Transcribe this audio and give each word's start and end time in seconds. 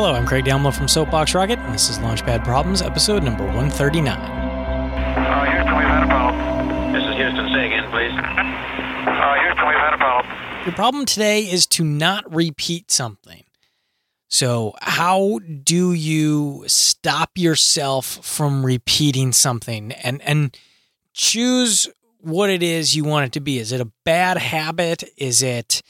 Hello, 0.00 0.14
I'm 0.14 0.26
Craig 0.26 0.44
Downlow 0.44 0.72
from 0.72 0.86
Soapbox 0.86 1.34
Rocket, 1.34 1.58
and 1.58 1.74
this 1.74 1.90
is 1.90 1.98
Launchpad 1.98 2.44
Problems, 2.44 2.82
episode 2.82 3.24
number 3.24 3.42
139. 3.44 4.06
Uh, 4.16 5.44
Houston, 5.50 5.76
we've 5.76 5.86
had 5.88 6.04
a 6.04 6.06
problem. 6.06 6.92
This 6.92 7.02
is 7.02 7.16
Houston. 7.16 7.48
Say 7.52 7.66
again, 7.66 7.90
please. 7.90 8.12
Uh, 8.14 9.34
Houston, 9.40 9.66
we've 9.66 9.76
had 9.76 9.94
a 9.94 9.98
problem. 9.98 10.36
Your 10.64 10.74
problem 10.76 11.04
today 11.04 11.40
is 11.40 11.66
to 11.66 11.82
not 11.82 12.32
repeat 12.32 12.92
something. 12.92 13.42
So, 14.28 14.76
how 14.80 15.40
do 15.64 15.92
you 15.92 16.62
stop 16.68 17.32
yourself 17.34 18.24
from 18.24 18.64
repeating 18.64 19.32
something 19.32 19.90
and 19.90 20.22
and 20.22 20.56
choose 21.12 21.88
what 22.20 22.50
it 22.50 22.62
is 22.62 22.94
you 22.94 23.02
want 23.02 23.26
it 23.26 23.32
to 23.32 23.40
be? 23.40 23.58
Is 23.58 23.72
it 23.72 23.80
a 23.80 23.90
bad 24.04 24.38
habit? 24.38 25.02
Is 25.16 25.42
it 25.42 25.82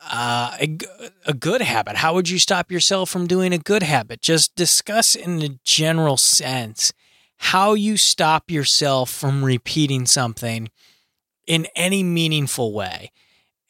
uh, 0.00 0.56
a, 0.60 0.78
a 1.26 1.34
good 1.34 1.60
habit? 1.62 1.96
How 1.96 2.14
would 2.14 2.28
you 2.28 2.38
stop 2.38 2.70
yourself 2.70 3.10
from 3.10 3.26
doing 3.26 3.52
a 3.52 3.58
good 3.58 3.82
habit? 3.82 4.20
Just 4.20 4.54
discuss 4.54 5.14
in 5.14 5.42
a 5.42 5.58
general 5.64 6.16
sense 6.16 6.92
how 7.38 7.74
you 7.74 7.96
stop 7.96 8.50
yourself 8.50 9.10
from 9.10 9.44
repeating 9.44 10.06
something 10.06 10.68
in 11.46 11.66
any 11.74 12.02
meaningful 12.02 12.72
way. 12.72 13.10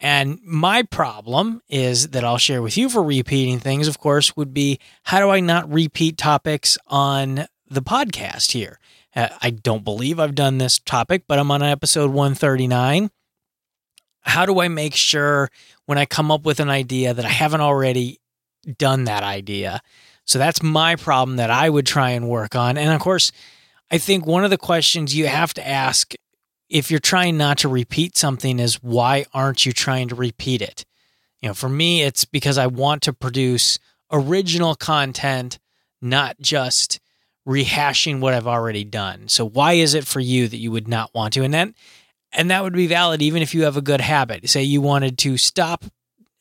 And 0.01 0.39
my 0.45 0.85
problem 0.85 1.61
is 1.69 2.09
that 2.09 2.25
I'll 2.25 2.39
share 2.39 2.63
with 2.63 2.77
you 2.77 2.89
for 2.89 3.03
repeating 3.03 3.59
things, 3.59 3.89
of 3.89 3.99
course, 3.99 4.37
would 4.37 4.55
be 4.55 4.79
how 5.05 5.19
do 5.21 5.31
I 5.31 5.41
not 5.41 5.73
repeat 5.73 6.17
topics 6.17 6.79
on 6.87 7.47
the 7.69 7.83
podcast 7.83 8.53
here? 8.53 8.79
Uh, 9.15 9.29
I 9.43 9.51
don't 9.51 9.85
believe 9.85 10.21
I've 10.21 10.35
done 10.35 10.59
this 10.59 10.79
topic, 10.79 11.25
but 11.27 11.39
I'm 11.39 11.51
on 11.51 11.63
episode 11.63 12.11
139. 12.11 13.11
How 14.29 14.47
do 14.47 14.61
I 14.61 14.69
make 14.69 14.95
sure 14.95 15.51
when 15.87 15.99
I 15.99 16.05
come 16.05 16.31
up 16.31 16.45
with 16.45 16.61
an 16.61 16.69
idea 16.69 17.15
that 17.15 17.25
I 17.25 17.31
haven't 17.31 17.61
already 17.61 18.21
done 18.77 19.05
that 19.05 19.23
idea? 19.23 19.81
So 20.25 20.39
that's 20.39 20.63
my 20.63 20.97
problem 20.97 21.39
that 21.39 21.51
I 21.51 21.71
would 21.71 21.87
try 21.87 22.11
and 22.11 22.29
work 22.29 22.55
on. 22.55 22.77
And 22.77 22.93
of 22.93 23.01
course, 23.01 23.33
I 23.91 23.99
think 23.99 24.27
one 24.27 24.45
of 24.45 24.51
the 24.51 24.59
questions 24.59 25.17
you 25.17 25.27
have 25.27 25.55
to 25.55 25.67
ask 25.67 26.13
if 26.69 26.91
you're 26.91 27.01
trying 27.01 27.39
not 27.39 27.59
to 27.59 27.69
repeat 27.69 28.17
something 28.17 28.59
is 28.59 28.83
why 28.83 29.25
aren't 29.33 29.65
you 29.65 29.73
trying 29.73 30.09
to 30.09 30.15
repeat 30.15 30.61
it? 30.61 30.85
You 31.41 31.49
know, 31.49 31.55
for 31.55 31.69
me, 31.69 32.03
it's 32.03 32.27
because 32.27 32.59
I 32.59 32.67
want 32.67 33.03
to 33.05 33.13
produce 33.13 33.79
original 34.13 34.75
content, 34.75 35.59
not 36.03 36.37
just 36.41 37.01
rehashing 37.47 38.21
what 38.21 38.35
I've 38.35 38.47
already 38.47 38.85
done. 38.85 39.29
So 39.29 39.49
why 39.49 39.75
is 39.75 39.95
it 39.95 40.07
for 40.07 40.21
you 40.21 40.49
that 40.49 40.59
you 40.59 40.71
would 40.71 40.89
not 40.89 41.15
want 41.15 41.33
to? 41.35 41.43
And 41.43 41.55
that 41.55 41.71
and 42.33 42.51
that 42.51 42.63
would 42.63 42.73
be 42.73 42.87
valid 42.87 43.23
even 43.23 43.43
if 43.43 43.55
you 43.55 43.65
have 43.65 43.77
a 43.77 43.83
good 43.83 44.01
habit. 44.01 44.49
Say 44.49 44.63
you 44.63 44.81
wanted 44.81 45.19
to 45.19 45.37
stop 45.37 45.85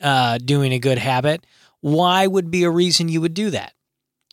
uh, 0.02 0.38
doing 0.38 0.72
a 0.74 0.80
good 0.80 0.98
habit. 0.98 1.46
Why 1.82 2.28
would 2.28 2.52
be 2.52 2.64
a 2.64 2.70
reason 2.70 3.10
you 3.10 3.22
would 3.22 3.34
do 3.34 3.50
that? 3.52 3.74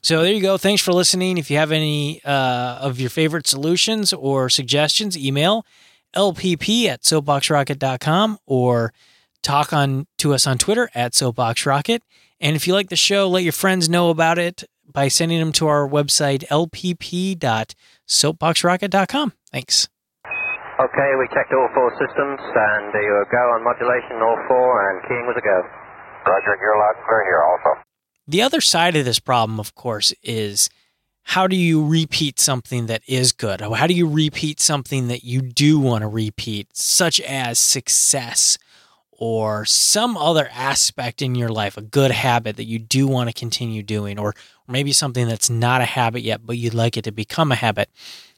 So 0.03 0.23
there 0.23 0.33
you 0.33 0.43
go. 0.43 0.59
Thanks 0.59 0.83
for 0.83 0.93
listening. 0.93 1.39
If 1.39 1.51
you 1.51 1.57
have 1.57 1.73
any 1.73 2.23
uh, 2.25 2.79
of 2.81 3.01
your 3.01 3.09
favorite 3.09 3.47
solutions 3.47 4.13
or 4.13 4.51
suggestions, 4.51 5.17
email 5.17 5.65
lpp 6.15 6.87
at 6.87 7.03
soapboxrocket.com 7.03 8.39
or 8.47 8.93
talk 9.43 9.73
on 9.73 10.07
to 10.19 10.35
us 10.35 10.47
on 10.47 10.59
Twitter 10.59 10.91
at 10.95 11.13
soapboxrocket. 11.13 12.01
And 12.41 12.57
if 12.57 12.67
you 12.67 12.75
like 12.75 12.91
the 12.91 12.97
show, 12.97 13.29
let 13.29 13.45
your 13.45 13.53
friends 13.53 13.89
know 13.89 14.11
about 14.11 14.39
it 14.39 14.65
by 14.91 15.09
sending 15.09 15.39
them 15.39 15.53
to 15.53 15.67
our 15.67 15.89
website, 15.89 16.47
lpp.soapboxrocket.com. 16.49 19.33
Thanks. 19.51 19.89
Okay, 20.75 21.11
we 21.21 21.29
checked 21.29 21.53
all 21.55 21.69
four 21.73 21.91
systems, 21.93 22.41
and 22.43 22.91
uh, 22.91 22.99
you 22.99 23.13
were 23.15 23.29
go 23.31 23.39
on 23.55 23.63
modulation, 23.63 24.17
all 24.19 24.39
four, 24.49 24.91
and 24.91 25.07
keying 25.07 25.25
was 25.25 25.37
a 25.39 25.41
go. 25.41 25.63
Roger, 26.27 26.59
you're 26.61 26.77
loud 26.77 26.97
and 26.97 27.07
clear 27.07 27.25
here 27.25 27.43
also. 27.43 27.81
The 28.27 28.43
other 28.43 28.61
side 28.61 28.97
of 28.97 29.05
this 29.05 29.21
problem, 29.21 29.61
of 29.61 29.77
course, 29.77 30.13
is 30.23 30.69
how 31.23 31.47
do 31.47 31.55
you 31.55 31.87
repeat 31.87 32.41
something 32.41 32.87
that 32.87 33.03
is 33.07 33.33
good? 33.33 33.61
How 33.61 33.87
do 33.87 33.95
you 33.95 34.09
repeat 34.09 34.59
something 34.59 35.07
that 35.07 35.23
you 35.23 35.43
do 35.43 35.79
want 35.79 36.03
to 36.03 36.09
repeat, 36.09 36.77
such 36.77 37.21
as 37.21 37.61
success 37.61 38.59
or 39.13 39.65
some 39.65 40.17
other 40.17 40.49
aspect 40.53 41.23
in 41.23 41.37
your 41.37 41.51
life, 41.51 41.77
a 41.77 41.83
good 41.83 42.11
habit 42.11 42.57
that 42.57 42.65
you 42.65 42.81
do 42.81 43.07
want 43.07 43.29
to 43.29 43.33
continue 43.33 43.85
doing, 43.85 44.19
or 44.19 44.35
maybe 44.67 44.93
something 44.93 45.29
that's 45.29 45.49
not 45.49 45.81
a 45.81 45.85
habit 45.87 46.23
yet, 46.23 46.45
but 46.45 46.59
you'd 46.59 46.75
like 46.75 46.97
it 46.97 47.03
to 47.03 47.13
become 47.13 47.53
a 47.53 47.57
habit? 47.57 47.89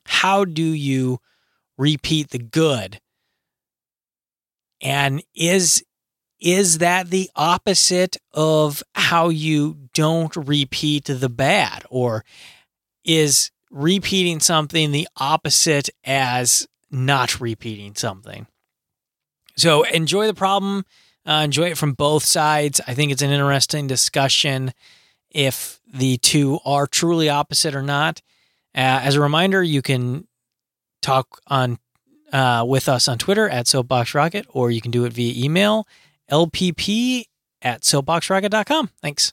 How 0.05 0.45
do 0.45 0.63
you 0.63 1.21
repeat 1.79 2.31
the 2.31 2.39
good? 2.39 3.01
And 4.81 5.23
is 5.35 5.85
is 6.39 6.79
that 6.79 7.09
the 7.09 7.31
opposite 7.35 8.19
of 8.35 8.83
how 8.95 9.31
you 9.31 9.89
don't 9.95 10.37
repeat 10.37 11.07
the 11.07 11.31
bad? 11.31 11.85
Or 11.89 12.25
is 13.05 13.51
repeating 13.71 14.41
something 14.41 14.93
the 14.93 15.09
opposite 15.17 15.89
as 16.05 16.69
not 16.91 17.41
repeating 17.41 17.95
something? 17.95 18.47
So 19.57 19.85
enjoy 19.85 20.27
the 20.27 20.35
problem 20.35 20.85
uh, 21.27 21.43
enjoy 21.45 21.71
it 21.71 21.79
from 21.79 21.93
both 21.93 22.23
sides. 22.23 22.81
I 22.87 22.95
think 22.95 23.11
it's 23.11 23.23
an 23.23 23.31
interesting 23.31 23.87
discussion 23.87 24.73
if 25.31 25.81
the 25.93 26.19
two 26.19 26.61
are 26.65 26.87
truly 26.87 27.29
opposite 27.29 27.75
or 27.75 27.83
not. 27.83 28.23
Uh, 28.75 29.03
as 29.03 29.17
a 29.17 29.21
reminder 29.21 29.63
you 29.63 29.83
can 29.83 30.29
talk 31.07 31.41
on 31.47 31.79
uh, 32.33 32.65
with 32.67 32.89
us 32.89 33.09
on 33.09 33.19
twitter 33.19 33.49
at 33.49 33.67
soapbox 33.67 34.15
rocket 34.15 34.47
or 34.51 34.71
you 34.71 34.81
can 34.81 34.91
do 34.91 35.05
it 35.05 35.13
via 35.13 35.45
email 35.45 35.87
lpp 36.31 37.25
at 37.63 37.83
soapboxrocket.com. 37.83 38.91
Thanks. 39.03 39.33